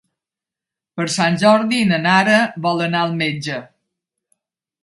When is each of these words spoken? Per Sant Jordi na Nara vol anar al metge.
Per 0.99 1.05
Sant 1.15 1.37
Jordi 1.43 1.83
na 1.91 2.01
Nara 2.05 2.39
vol 2.67 2.83
anar 2.89 3.05
al 3.09 3.15
metge. 3.23 3.63